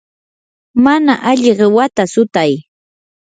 mana 0.83 1.13
alli 1.29 1.51
qiwata 1.59 2.03
sutay. 2.13 2.51